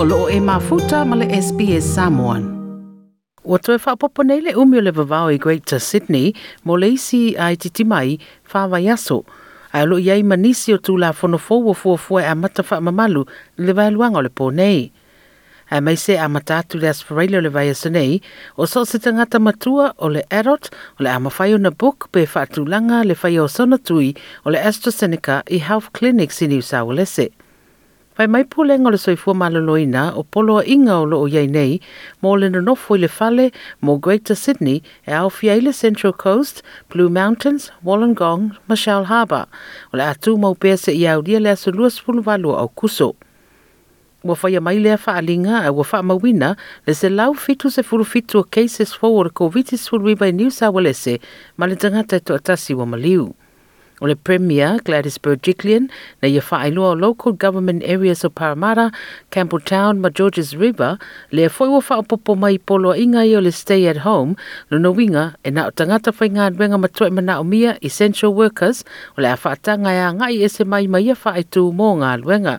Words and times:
o 0.00 0.30
e 0.30 0.38
mafuta 0.40 1.02
male 1.04 1.26
le 1.26 1.42
SBS 1.42 1.82
Samoan. 1.94 2.42
Ua 3.44 3.58
toe 3.58 3.78
whaapopo 3.84 4.22
nei 4.22 4.40
le 4.40 4.54
umio 4.54 4.78
le 4.80 4.90
vavao 4.94 5.26
i 5.30 5.38
Greater 5.38 5.80
Sydney, 5.80 6.32
mo 6.64 6.76
le 6.78 6.88
isi 6.94 7.34
a 7.38 7.50
i 7.50 7.56
titi 7.56 7.82
mai, 7.84 8.18
whawai 8.50 8.86
aso. 8.94 9.24
Ai 9.74 9.82
alo 9.82 9.98
iai 9.98 10.22
manisi 10.22 10.72
o 10.72 10.76
tu 10.78 10.94
la 10.96 11.10
whono 11.18 11.34
fōu 11.46 11.64
o 11.74 11.74
fua 11.74 11.96
fua 11.98 12.22
e 12.22 12.26
a 12.30 12.34
mata 12.38 12.62
whaamamalu 12.68 13.22
le 13.64 13.72
vai 13.72 13.90
luanga 13.90 14.18
o 14.22 14.22
le 14.26 14.30
pōnei. 14.38 14.90
Ai 15.70 15.80
mai 15.80 15.96
se 15.96 16.14
a 16.16 16.28
matatu 16.28 16.76
atu 16.78 16.78
le 16.80 16.88
asfareilio 16.88 17.40
le 17.42 17.50
vai 17.56 17.66
aso 17.74 17.88
nei, 17.90 18.20
o 18.54 18.66
so 18.72 18.84
se 18.84 18.98
tangata 19.02 19.38
matua 19.42 19.86
o 19.98 20.06
le 20.14 20.22
erot 20.40 20.64
o 21.00 21.02
le 21.02 21.10
amawhai 21.16 21.58
na 21.58 21.70
book 21.80 22.06
pe 22.14 22.22
whaatulanga 22.32 23.02
le 23.08 23.14
whai 23.20 23.34
o 23.44 23.48
sona 23.48 23.76
tui 23.86 24.14
o 24.46 24.50
le 24.50 24.60
AstraZeneca 24.68 25.42
i 25.50 25.58
Health 25.68 25.88
Clinics 25.96 26.38
i 26.42 26.46
New 26.52 26.62
South 26.62 26.86
Pai 28.18 28.26
mai 28.34 28.42
pule 28.50 28.74
ngā 28.82 28.90
le 28.90 28.98
soifua 28.98 29.30
malolo 29.32 29.76
o 30.18 30.22
polo 30.24 30.56
a 30.58 30.64
inga 30.66 30.94
o 31.02 31.04
loo 31.04 31.28
iei 31.28 31.46
nei, 31.46 31.78
mō 32.20 32.32
le 32.40 32.48
nanofo 32.50 32.96
i 32.96 32.98
le 32.98 33.06
fale 33.06 33.52
mō 33.80 34.00
Greater 34.02 34.34
Sydney 34.34 34.80
e 35.06 35.12
au 35.14 35.30
fiei 35.30 35.62
Central 35.72 36.14
Coast, 36.14 36.64
Blue 36.90 37.08
Mountains, 37.08 37.70
Wollongong, 37.84 38.50
Michelle 38.68 39.04
Harbour, 39.08 39.46
o 39.92 39.96
le 39.96 40.02
atu 40.02 40.36
mau 40.36 40.56
pēse 40.58 40.90
i 40.98 41.06
au 41.06 41.22
lia 41.22 41.38
le 41.38 41.50
asa 41.54 41.70
lua 41.70 41.90
sifulu 41.94 42.20
walua 42.26 42.58
au 42.64 42.68
kuso. 42.74 43.14
Ua 44.24 44.34
fai 44.34 44.56
a 44.56 44.60
mai 44.60 44.80
lea 44.80 44.98
wha 45.06 45.14
alinga 45.14 45.62
a 45.62 45.70
ua 45.70 45.84
wha 45.92 46.02
mawina 46.02 46.56
le 46.88 46.94
se 46.94 47.08
lau 47.08 47.34
fitu 47.34 47.70
se 47.70 47.84
furu 47.84 48.04
fitu 48.04 48.38
o 48.38 48.42
cases 48.42 48.98
fo 48.98 49.14
o 49.14 49.22
le 49.22 49.30
COVID-19 49.30 50.32
New 50.34 50.50
South 50.50 50.74
Wales 50.74 51.06
e, 51.06 51.20
ma 51.56 51.66
le 51.66 51.76
tangata 51.76 52.16
e 52.16 52.20
toatasi 52.20 52.74
wa 52.74 52.84
maliu 52.84 53.30
o 54.00 54.06
le 54.06 54.14
Premier 54.16 54.78
Gladys 54.84 55.18
Berejiklian 55.18 55.90
na 56.22 56.28
ye 56.30 56.38
whaailua 56.40 56.94
o 56.94 56.94
Local 56.94 57.32
Government 57.34 57.82
Areas 57.84 58.22
of 58.24 58.34
Paramara, 58.34 58.92
Campbelltown 59.30 59.98
ma 59.98 60.08
Georges 60.10 60.54
River 60.56 60.98
le 61.34 61.44
a 61.50 61.50
fwoi 61.50 61.68
wafa 61.74 62.02
popo 62.02 62.34
mai 62.34 62.58
polo 62.58 62.94
inga 62.94 63.24
i 63.26 63.34
o 63.36 63.42
Stay 63.50 63.86
at 63.88 63.98
Home 64.06 64.36
no 64.70 64.78
na 64.78 64.90
winga 64.92 65.34
e 65.44 65.50
na 65.50 65.66
o 65.66 65.70
tangata 65.70 66.12
whai 66.14 66.30
ngā 66.30 66.50
nwenga 66.54 66.78
matoe 66.78 67.10
mana 67.10 67.40
o 67.40 67.44
mia 67.44 67.78
essential 67.84 68.32
workers 68.34 68.84
o 69.18 69.22
le 69.22 69.28
a 69.32 69.36
whaata 69.36 69.78
ngai 69.82 69.98
a 69.98 70.08
ngai 70.14 70.34
e 70.44 70.48
se 70.48 70.64
mai 70.64 70.86
mai 70.86 71.08
a 71.10 71.14
whai 71.18 71.42
tu 71.42 71.70
mō 71.72 71.90
ngā 72.02 72.12
luenga. 72.22 72.58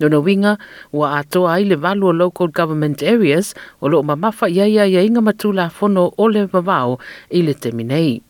No 0.00 0.06
na 0.06 0.20
winga, 0.22 0.54
ua 0.94 1.18
atoa 1.18 1.56
ai 1.58 1.64
le 1.66 1.74
valu 1.74 2.06
o 2.06 2.12
Local 2.14 2.48
Government 2.54 3.02
Areas 3.02 3.50
o 3.82 3.88
lo 3.90 4.02
mamafa 4.02 4.46
iaia 4.46 4.86
ia 4.86 5.02
inga 5.02 5.18
matula 5.20 5.66
fono 5.74 6.12
o 6.16 6.28
le 6.30 6.46
mamau 6.52 6.98
i 7.34 7.42
le 7.42 7.54
teminei. 7.54 8.22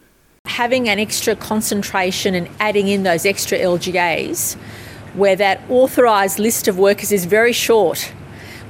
having 0.48 0.88
an 0.88 0.98
extra 0.98 1.36
concentration 1.36 2.34
and 2.34 2.48
adding 2.58 2.88
in 2.88 3.02
those 3.04 3.24
extra 3.26 3.58
LGAs, 3.58 4.54
where 5.14 5.36
that 5.36 5.60
authorised 5.68 6.38
list 6.38 6.66
of 6.68 6.78
workers 6.78 7.12
is 7.12 7.24
very 7.26 7.52
short. 7.52 8.12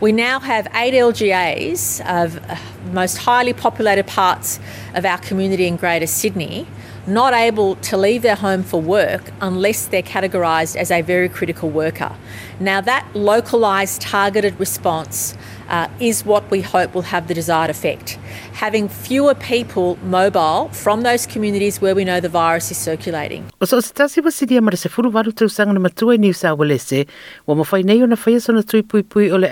We 0.00 0.12
now 0.12 0.38
have 0.40 0.66
eight 0.74 0.94
LGAs 0.94 2.00
of 2.08 2.38
uh, 2.50 2.56
most 2.92 3.16
highly 3.18 3.52
populated 3.52 4.06
parts 4.06 4.60
of 4.94 5.04
our 5.04 5.18
community 5.18 5.66
in 5.66 5.76
Greater 5.76 6.06
Sydney 6.06 6.66
not 7.06 7.32
able 7.32 7.74
to 7.76 7.96
leave 7.96 8.20
their 8.20 8.36
home 8.36 8.62
for 8.62 8.82
work 8.82 9.22
unless 9.40 9.86
they're 9.86 10.02
categorised 10.02 10.76
as 10.76 10.90
a 10.90 11.00
very 11.00 11.26
critical 11.28 11.70
worker. 11.70 12.12
Now, 12.60 12.82
that 12.82 13.08
localised 13.14 14.02
targeted 14.02 14.60
response 14.60 15.34
uh, 15.70 15.88
is 16.00 16.24
what 16.24 16.50
we 16.50 16.60
hope 16.62 16.94
will 16.94 17.02
have 17.12 17.26
the 17.28 17.34
desired 17.34 17.68
effect. 17.70 18.18
Having 18.54 18.88
fewer 18.88 19.34
people 19.36 19.98
mobile 20.14 20.68
from 20.70 21.02
those 21.02 21.26
communities 21.26 21.78
where 21.80 21.94
we 21.94 22.04
know 22.04 22.18
the 22.20 22.28
virus 22.36 22.70
is 22.72 22.76
circulating. 22.78 23.44
O 23.60 23.64
so 23.64 23.76
eh? 23.76 23.82
le 23.82 24.06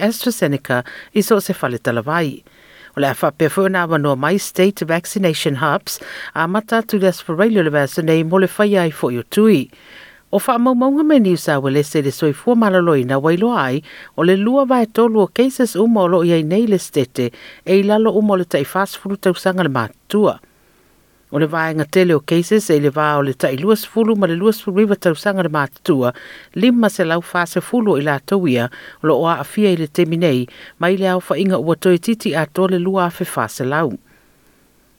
AstraZeneca 0.06 0.82
i 1.14 1.20
so 1.22 1.38
se 1.38 1.52
whale 3.62 4.14
mai 4.16 4.38
state 4.38 4.80
vaccination 4.86 5.54
hubs 5.56 5.98
a 6.34 6.48
mata 6.48 6.82
tu 6.86 6.96
le 6.98 7.08
asparelio 7.08 7.62
le 7.62 7.68
vasa 7.70 8.00
nei 8.02 8.22
mo 8.24 8.38
le 8.38 8.48
whaia 8.48 8.82
i 8.84 8.92
tui. 9.30 9.70
o 10.36 10.38
fa 10.38 10.58
mau 10.60 10.74
mau 10.76 10.90
me 10.92 11.16
ni 11.18 11.32
sa 11.40 11.56
wale 11.64 11.80
se 11.82 12.02
le 12.04 12.12
soi 12.12 12.32
fu 12.36 12.52
malaloi 12.60 13.04
na 13.08 13.16
wailo 13.24 13.48
ai 13.56 13.76
o 14.16 14.22
le 14.28 14.34
lua 14.36 14.66
vai 14.68 14.84
to 14.96 15.08
o 15.16 15.26
cases 15.38 15.72
u 15.80 15.84
molo 15.96 16.18
i 16.28 16.42
nei 16.50 16.66
le 16.68 16.76
stete 16.78 17.24
e 17.64 17.72
i 17.78 17.82
lalo 17.88 18.12
u 18.12 18.20
molo 18.20 18.44
tai 18.44 18.64
fas 18.72 18.90
fulu 19.00 19.16
tau 19.16 19.32
sanga 19.44 19.62
le 19.64 19.72
matua 19.78 20.34
o 21.32 21.36
le 21.40 21.46
vai 21.54 21.70
ngatele 21.78 22.12
o 22.14 22.20
cases 22.30 22.64
e 22.68 22.76
le 22.84 22.90
va 22.98 23.08
o 23.16 23.22
le 23.24 23.32
tai 23.42 23.56
luas 23.62 23.82
fulu 23.90 24.12
ma 24.20 24.26
le 24.28 24.36
luas 24.40 24.60
fulu 24.62 24.76
riva 24.80 24.96
tau 25.04 25.14
sanga 25.22 25.42
le 25.42 25.48
matua 25.58 26.10
lima 26.60 26.88
se 26.94 27.02
lau 27.10 27.20
se 27.52 27.60
fulu 27.68 27.96
i 27.96 28.02
la 28.06 28.16
tauia 28.28 28.64
o 29.02 29.06
lo 29.08 29.14
oa 29.24 29.34
afia 29.44 29.70
i 29.72 29.76
le 29.80 29.88
teminei 29.96 30.40
mai 30.80 30.98
le 31.00 31.08
au 31.14 31.20
fa 31.26 31.34
inga 31.44 31.56
ua 31.66 31.74
toi 31.82 31.96
a 32.36 32.42
to 32.56 32.62
le 32.72 32.78
lua 32.86 33.06
afe 33.08 33.24
se 33.56 33.64
lau 33.72 33.88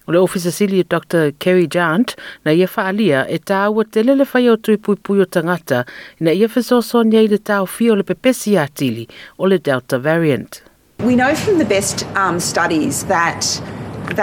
o 0.08 0.12
le 0.14 0.20
ofisa 0.20 0.52
sili 0.52 0.84
Dr. 0.88 1.32
Kerry 1.44 1.68
Jant 1.68 2.16
na 2.46 2.52
ia 2.56 2.68
whaalia 2.68 3.26
e 3.30 3.38
tāua 3.40 3.84
te 3.92 4.04
lele 4.04 4.26
whai 4.34 4.46
o 4.50 4.56
tuipuipui 4.56 5.22
o 5.24 5.26
tangata 5.36 5.82
ina 6.22 6.32
ia 6.32 6.48
whesosonia 6.48 7.24
i 7.26 7.28
le 7.32 7.38
tau 7.40 7.66
fio 7.68 7.94
le 8.00 8.04
pepesi 8.08 8.54
atili 8.62 9.08
o 9.38 9.44
le 9.46 9.60
Delta 9.60 10.00
variant. 10.00 10.62
We 11.02 11.16
know 11.18 11.36
from 11.36 11.58
the 11.58 11.66
best 11.66 12.06
um, 12.16 12.40
studies 12.40 13.04
that 13.06 13.44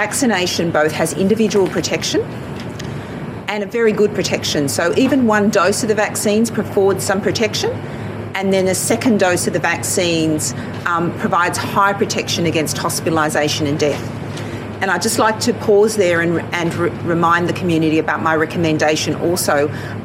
vaccination 0.01 0.71
both 0.71 0.91
has 0.93 1.13
individual 1.13 1.69
protection 1.69 2.23
and 3.49 3.63
a 3.63 3.67
very 3.67 3.93
good 3.93 4.15
protection. 4.15 4.69
So 4.71 4.95
even 4.97 5.27
one 5.27 5.51
dose 5.51 5.83
of 5.83 5.89
the 5.91 5.95
vaccines 5.95 6.51
provides 6.51 7.05
some 7.05 7.21
protection, 7.21 7.71
and 8.35 8.53
then 8.55 8.67
a 8.67 8.75
second 8.75 9.21
dose 9.21 9.47
of 9.47 9.53
the 9.53 9.61
vaccines 9.61 10.55
um, 10.87 11.13
provides 11.19 11.59
high 11.59 11.93
protection 11.93 12.47
against 12.47 12.77
hospitalisation 12.79 13.69
and 13.69 13.79
death. 13.79 14.24
And 14.85 14.91
I'd 14.93 15.01
just 15.05 15.19
like 15.19 15.37
to 15.45 15.53
pause 15.61 15.97
there 15.97 16.21
and, 16.21 16.41
and 16.55 16.75
re- 16.75 16.91
remind 17.11 17.49
the 17.49 17.55
community 17.55 17.99
about 17.99 18.21
my 18.27 18.37
recommendation 18.41 19.15
also 19.29 19.55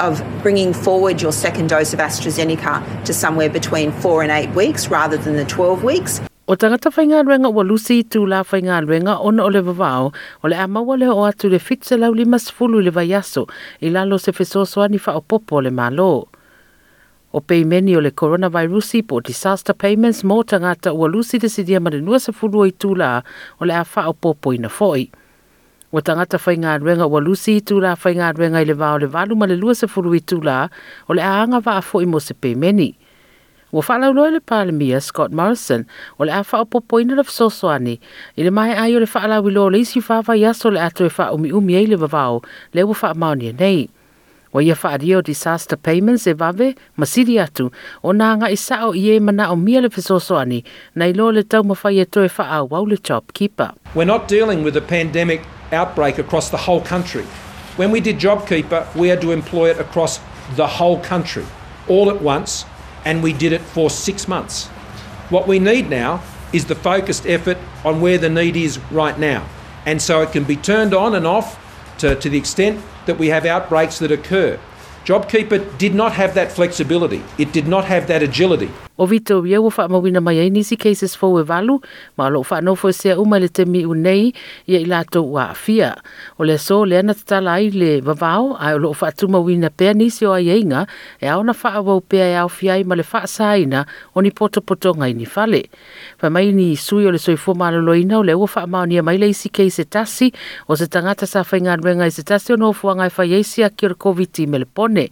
of 0.06 0.22
bringing 0.42 0.72
forward 0.72 1.22
your 1.22 1.34
second 1.34 1.68
dose 1.68 1.92
of 1.92 2.00
AstraZeneca 2.00 2.76
to 3.04 3.14
somewhere 3.14 3.50
between 3.50 3.92
four 3.92 4.24
and 4.24 4.32
eight 4.32 4.50
weeks 4.56 4.88
rather 4.88 5.18
than 5.18 5.36
the 5.36 5.44
12 5.44 5.84
weeks. 5.84 6.22
O 6.48 6.56
tangata 6.56 6.90
whainga 6.96 7.20
ruenga 7.26 7.52
Lucy 7.72 7.98
tū 8.06 8.22
la 8.26 8.40
whainga 8.54 8.80
ruenga 8.88 9.18
ona 9.20 9.44
o 9.44 9.48
le 9.58 9.62
vavao 9.62 10.14
o 10.46 10.48
le 10.48 10.56
o 11.18 11.26
atu 11.26 11.50
le 11.50 11.60
fitse 11.60 12.00
lau 12.00 12.12
lima 12.22 12.38
sifulu 12.40 12.80
le 12.82 12.90
vaiaso 13.02 13.50
i 13.82 13.90
lalo 13.90 14.16
se 14.18 14.32
wha 14.32 15.14
o 15.14 15.20
popo 15.20 15.58
le 15.62 15.72
malo. 15.72 16.30
o 17.32 17.40
pei 17.40 17.62
meni 17.64 17.94
o 17.98 18.02
le 18.02 18.10
coronavirusi 18.12 19.00
po 19.10 19.22
disaster 19.26 19.76
payments 19.78 20.24
mō 20.26 20.40
tangata 20.50 20.90
ua 20.98 21.06
lusi 21.14 21.38
te 21.40 21.50
sidi 21.50 21.76
a 21.78 21.80
le 21.84 22.00
nuasa 22.02 22.32
fulua 22.34 22.66
i 22.68 22.72
tūlā 22.74 23.12
o 23.62 23.66
le 23.70 23.74
awha 23.74 24.08
o 24.10 24.14
pōpoi 24.14 24.58
na 24.60 24.68
fōi. 24.70 25.10
Ua 25.94 26.02
tangata 26.02 26.38
whai 26.42 26.56
ngā 26.62 26.74
ruenga 26.82 27.06
ua 27.10 27.22
lusi 27.22 27.56
i 27.62 27.62
tūlā 27.62 27.94
whai 28.02 28.14
ngā 28.18 28.32
ruenga 28.38 28.62
i 28.62 28.66
le 28.66 28.74
vāo 28.78 28.98
le 29.02 29.08
vālu 29.10 29.36
ma 29.38 29.46
le 29.50 29.58
nuasa 29.58 29.86
fulua 29.90 30.18
i 30.18 30.22
tūlā 30.22 30.58
o 31.10 31.14
le 31.18 31.22
aanga 31.26 31.62
wā 31.66 31.78
a 31.80 31.86
fōi 31.86 32.06
mō 32.10 32.22
se 32.22 32.34
pei 32.34 32.54
meni. 32.58 32.92
Ua 33.74 33.86
whalau 33.86 34.10
loa 34.14 34.32
le 34.34 34.42
pālimia 34.42 34.98
Scott 35.02 35.30
Morrison 35.34 35.86
o 36.18 36.26
le 36.30 36.34
awha 36.34 36.62
o 36.66 36.66
pōpoi 36.70 37.06
na 37.10 37.18
lafso 37.22 37.50
soani 37.54 37.98
i 38.42 38.42
le 38.46 38.50
mai 38.54 38.74
ai 38.74 38.98
o 38.98 39.02
le 39.06 39.06
whaalau 39.10 39.46
i 39.50 39.54
lo 39.54 39.68
le 39.70 39.82
isi 39.86 40.02
whāwha 40.02 40.34
i 40.38 40.46
aso 40.50 40.74
le 40.74 40.82
ato 40.82 41.06
e 41.06 41.14
wha 41.18 41.30
umi 41.38 41.52
umi 41.54 41.78
e 41.82 41.86
le 41.94 42.02
vāo 42.06 42.42
le 42.74 42.86
ua 42.90 42.98
wha 43.04 43.14
maoni 43.14 43.54
nei. 43.54 43.86
Wa 44.52 44.62
ia 44.62 45.22
disaster 45.22 45.76
payments 45.78 46.26
e 46.26 46.34
atu 46.34 47.72
o 48.04 48.12
nā 48.12 48.38
mia 49.64 49.82
le 50.96 51.14
lo 51.14 51.30
le 51.30 51.40
e 51.40 52.06
toe 52.06 52.30
le 52.82 53.22
keeper. 53.34 53.74
We're 53.94 54.06
not 54.06 54.28
dealing 54.28 54.64
with 54.64 54.76
a 54.76 54.82
pandemic 54.82 55.42
outbreak 55.72 56.18
across 56.18 56.50
the 56.50 56.58
whole 56.58 56.82
country. 56.82 57.24
When 57.76 57.92
we 57.92 58.02
did 58.02 58.18
JobKeeper, 58.18 58.94
we 58.96 59.08
had 59.10 59.22
to 59.22 59.32
employ 59.32 59.70
it 59.70 59.80
across 59.80 60.20
the 60.56 60.66
whole 60.66 61.00
country 61.00 61.46
all 61.88 62.10
at 62.10 62.20
once 62.22 62.66
and 63.06 63.22
we 63.22 63.34
did 63.34 63.54
it 63.54 63.62
for 63.62 63.90
six 63.92 64.28
months. 64.28 64.66
What 65.30 65.48
we 65.48 65.60
need 65.60 65.90
now 65.92 66.24
is 66.52 66.66
the 66.66 66.76
focused 66.76 67.28
effort 67.28 67.58
on 67.86 68.02
where 68.02 68.18
the 68.18 68.30
need 68.30 68.56
is 68.58 68.80
right 68.90 69.18
now. 69.18 69.46
And 69.86 70.02
so 70.02 70.22
it 70.24 70.32
can 70.32 70.44
be 70.44 70.56
turned 70.58 70.94
on 70.96 71.14
and 71.16 71.26
off 71.28 71.58
to, 72.00 72.16
to 72.16 72.30
the 72.30 72.38
extent 72.38 72.82
that 73.10 73.18
we 73.18 73.28
have 73.30 73.44
outbreaks 73.44 73.98
that 74.00 74.12
occur. 74.12 74.58
JobKeeper 75.04 75.78
did 75.80 75.96
not 75.96 76.12
have 76.14 76.36
that 76.36 76.52
flexibility, 76.52 77.24
it 77.40 77.52
did 77.52 77.68
not 77.68 77.84
have 77.86 78.08
that 78.08 78.22
agility. 78.22 78.70
O 79.00 79.08
vito 79.08 79.46
ia 79.48 79.62
ua 79.64 79.72
faamauina 79.72 80.20
mai 80.20 80.36
ai 80.44 80.50
nisi 80.52 80.76
cases 80.76 81.14
fau 81.16 81.40
e 81.40 81.44
valu 81.48 81.80
ma 82.20 82.26
alo 82.28 82.42
whaanofo 82.44 82.90
e 82.90 82.94
sea 82.94 83.16
uma 83.24 83.40
le 83.40 83.48
te 83.48 83.64
miu 83.64 83.94
nei 83.96 84.34
ia 84.68 84.80
i 84.84 84.84
latou 84.84 85.24
ua 85.40 85.54
fia. 85.56 85.94
O 86.38 86.44
le 86.44 86.58
so 86.60 86.82
le 86.84 87.00
na 87.02 87.14
tatala 87.16 87.54
ai 87.64 87.70
le 87.72 88.02
vavao, 88.04 88.58
ae 88.60 88.76
o 88.76 88.80
lo 88.84 88.92
faatumauina 88.92 89.70
pea 89.72 89.94
nisi 89.96 90.26
o 90.28 90.34
aiaiga 90.36 90.84
e 91.24 91.32
au 91.32 91.40
na 91.48 91.56
whaawau 91.56 92.04
pēr 92.12 92.34
e 92.36 92.36
au 92.44 92.52
ai 92.74 92.84
ma 92.84 93.00
le 93.00 93.06
whaasaina 93.08 93.86
o 94.14 94.20
ni 94.22 94.34
poto 94.36 94.60
i 95.08 95.14
ni 95.16 95.24
fale. 95.24 95.64
mai 96.30 96.52
ni 96.52 96.76
sui 96.76 97.06
o 97.08 97.12
le 97.12 97.18
soifua 97.18 97.56
maloloina 97.56 98.20
o 98.20 98.24
le 98.24 98.36
ua 98.36 98.48
faamaonia 98.48 99.02
mai 99.02 99.16
le 99.18 99.30
isi 99.30 99.48
case 99.48 99.86
tasi, 99.88 100.34
o 100.68 100.76
se 100.76 100.88
tagata 100.92 101.26
sa 101.26 101.46
whainga 101.50 101.80
i 102.06 102.10
se 102.12 102.22
tasi 102.24 102.52
o 102.52 102.58
no 102.58 102.72
e 102.76 103.10
fai 103.10 103.32
ai 103.32 103.44
siaki 103.44 103.86
o 103.86 103.90
le 103.90 103.96
COVID-19 103.96 104.48
me 104.50 104.60
le 104.60 104.66
pone. 104.66 105.08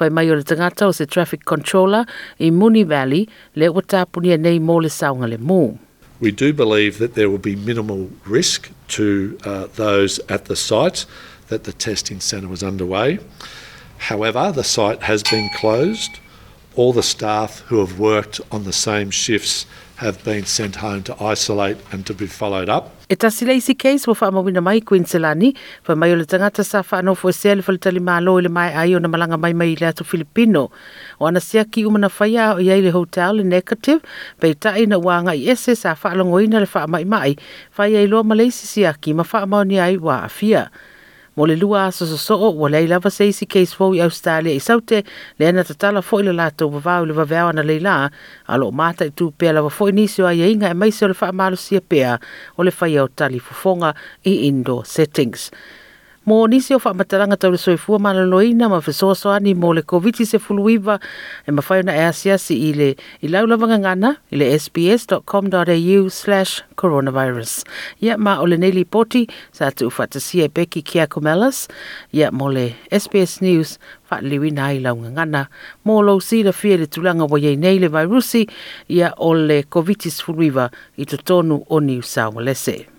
Whamai 0.00 0.30
o 0.32 0.34
le 0.40 0.42
tagata 0.42 0.88
o 0.88 0.92
se 0.92 1.04
traffic 1.04 1.44
controller 1.44 2.04
i 2.40 2.50
muni 2.50 2.84
Valley, 2.84 3.25
le 3.60 3.68
ua 3.74 3.82
tāpunia 3.92 4.38
nei 4.40 4.58
mō 4.68 4.76
le 4.84 4.90
saunga 4.96 5.28
le 5.28 5.38
mō. 5.38 5.78
We 6.20 6.30
do 6.30 6.52
believe 6.52 6.98
that 6.98 7.14
there 7.14 7.28
will 7.28 7.44
be 7.50 7.56
minimal 7.56 8.08
risk 8.26 8.70
to 8.88 9.38
uh, 9.44 9.66
those 9.74 10.18
at 10.30 10.46
the 10.46 10.56
site 10.56 11.04
that 11.48 11.64
the 11.64 11.72
testing 11.72 12.20
centre 12.20 12.48
was 12.48 12.62
underway. 12.62 13.18
However, 13.98 14.50
the 14.52 14.64
site 14.64 15.02
has 15.02 15.22
been 15.22 15.50
closed. 15.54 16.18
all 16.76 16.92
the 16.92 17.02
staff 17.02 17.60
who 17.68 17.78
have 17.84 17.98
worked 17.98 18.40
on 18.52 18.64
the 18.64 18.72
same 18.72 19.10
shifts 19.10 19.66
have 19.96 20.22
been 20.24 20.44
sent 20.44 20.76
home 20.76 21.02
to 21.02 21.22
isolate 21.24 21.78
and 21.90 22.04
to 22.06 22.12
be 22.12 22.26
followed 22.26 22.68
up. 22.68 22.84
E 23.08 23.16
tasi 23.16 23.46
le 23.46 23.54
isi 23.56 23.74
case 23.74 24.06
wa 24.06 24.14
whaamawina 24.14 24.62
mai 24.62 24.80
Queensilani, 24.80 25.54
wa 25.88 25.94
mai 25.96 26.10
o 26.12 26.16
le 26.16 26.24
tangata 26.26 26.64
sa 26.64 26.82
whaanofo 26.82 27.30
e 27.30 27.32
sea 27.32 27.54
le 27.54 27.62
whaletali 27.64 28.00
mālo 28.00 28.34
le 28.44 28.48
mai 28.50 28.72
ai 28.74 28.92
o 28.94 28.98
na 28.98 29.08
malanga 29.08 29.38
mai 29.40 29.54
mai 29.54 29.70
le 29.80 29.86
atu 29.88 30.04
Filipino. 30.04 30.70
O 31.18 31.26
ana 31.26 31.40
sea 31.40 31.64
ki 31.64 31.84
umana 31.86 32.10
whaia 32.18 32.52
o 32.56 32.60
iei 32.60 32.82
le 32.84 32.90
hotel 32.92 33.36
le 33.40 33.44
negative, 33.54 34.04
pei 34.38 34.52
tae 34.54 34.84
na 34.84 34.98
wanga 34.98 35.32
i 35.32 35.48
ese 35.54 35.72
sa 35.78 35.94
whaalongoina 35.94 36.60
le 36.60 36.68
whaamai 36.74 37.04
mai, 37.04 37.04
mai, 37.04 37.36
whaia 37.78 38.04
i 38.04 38.06
loa 38.06 38.22
malaisi 38.24 38.68
siaki 38.74 39.14
ma 39.14 39.22
whaamau 39.24 39.64
ni 39.66 39.80
ai 39.80 39.96
wa 39.96 40.20
afia. 40.28 40.68
mo 41.36 41.44
le 41.46 41.56
lua 41.60 41.86
aso 41.92 42.06
sosoo 42.08 42.48
ua 42.56 42.68
leai 42.72 42.88
lava 42.88 43.10
seisi 43.12 43.44
casefou 43.44 43.92
i 43.94 44.00
australia 44.00 44.54
i 44.56 44.62
saute 44.68 45.02
le 45.38 45.48
ana 45.50 45.60
tatala 45.68 46.00
foʻi 46.00 46.24
le 46.26 46.32
latou 46.32 46.72
wa 46.72 46.80
i 46.80 47.04
le 47.04 47.12
vaveao 47.18 47.52
ana 47.52 47.62
leila 47.70 47.96
a 48.48 48.54
loo 48.56 48.72
mataʻitu 48.80 49.30
pea 49.38 49.52
lava 49.52 49.68
foʻi 49.68 49.92
nisi 49.98 50.22
o 50.24 50.26
aiaiga 50.32 50.68
e, 50.68 50.70
e 50.72 50.78
maise 50.80 51.04
o 51.04 51.12
le 51.12 51.16
faamalosia 51.20 51.80
pea 51.92 52.16
o 52.56 52.64
le 52.64 52.72
faia 52.72 53.04
o 53.04 53.08
tali 53.12 53.38
fofoga 53.40 53.92
i 54.24 54.38
indoor 54.48 54.88
settings 54.96 55.50
mo 56.26 56.42
nisi 56.50 56.74
o 56.74 56.80
whaamataranga 56.82 57.36
tau 57.38 57.52
le 57.54 57.58
soifua 57.62 58.00
malaloina 58.02 58.66
ma 58.68 58.80
fesoasoani 58.82 59.52
mo 59.62 59.68
le 59.78 59.82
koviti 59.86 60.24
se 60.26 60.38
fuluiva 60.42 60.96
e 61.46 61.52
mafai 61.54 61.78
ona 61.84 61.94
e 61.94 62.00
asiasi 62.10 62.54
i 62.68 62.70
le 62.78 62.88
i 63.24 63.30
laulavanga 63.30 63.78
ngana 63.78 64.10
i 64.34 64.40
le 64.42 64.46
sbs.com.au 64.64 66.02
slash 66.18 66.54
coronavirus. 66.80 67.52
Ia 68.02 68.18
ma 68.18 68.40
o 68.42 68.46
lenei 68.50 68.72
lipoti 68.74 69.22
poti 69.26 69.54
sa 69.56 69.68
atu 69.70 69.86
ufatasia 69.86 70.44
e 70.50 70.50
peki 70.50 70.82
Kia 70.82 71.06
ia 72.20 72.26
mo 72.34 72.50
le 72.50 72.74
SBS 72.90 73.32
News 73.46 73.78
fa'aliliuina 74.10 74.64
ai 74.66 74.80
laugagana 74.82 75.46
mo 75.84 76.02
lou 76.02 76.18
silafia 76.20 76.74
si 76.74 76.80
le 76.82 76.86
tulanga 76.86 77.30
ua 77.30 77.38
iai 77.38 77.54
nei 77.56 77.78
le 77.78 77.88
vairusi 77.88 78.48
ia 78.88 79.14
o 79.16 79.30
le 79.34 79.62
koviti 79.62 80.10
se 80.10 80.22
fuluiva 80.26 80.70
i 80.98 81.06
to 81.06 81.16
tonu 81.22 81.62
o 81.70 81.78
New 81.80 82.02
South 82.02 82.34
Wales. 82.34 82.90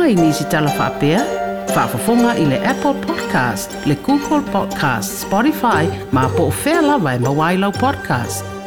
in 0.09 0.11
i 0.11 0.15
nisi 0.15 0.45
talawha 0.51 0.91
pia. 1.01 1.21
Whaafafonga 1.69 2.37
i 2.39 2.45
le 2.47 2.57
Apple 2.67 2.95
Podcast, 3.07 3.71
le 3.87 3.95
Google 3.95 4.43
Podcast, 4.53 5.21
Spotify, 5.27 5.87
ma 6.13 6.29
po 6.29 6.47
o 6.47 6.51
whea 6.65 6.81
lawa 6.81 7.53
e 7.55 7.59
podcast. 7.81 8.58